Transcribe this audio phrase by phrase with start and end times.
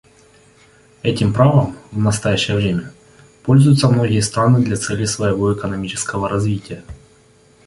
[1.03, 2.91] Этим правом в настоящее время
[3.43, 6.83] пользуются многие страны для целей своего экономического развития.